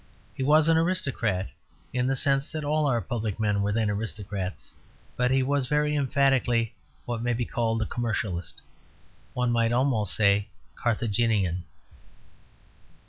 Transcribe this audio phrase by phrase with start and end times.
[0.33, 1.49] He was an aristocrat,
[1.93, 4.71] in the sense that all our public men were then aristocrats;
[5.15, 6.73] but he was very emphatically
[7.05, 8.53] what may be called a commercialist
[9.35, 11.65] one might almost say Carthaginian.